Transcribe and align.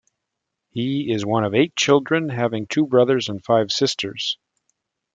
He 0.71 1.11
is 1.13 1.27
one 1.27 1.43
of 1.43 1.53
eight 1.53 1.75
children, 1.75 2.29
having 2.29 2.65
two 2.65 2.87
brothers 2.87 3.29
and 3.29 3.39
five 3.45 3.71
sisters. 3.71 4.39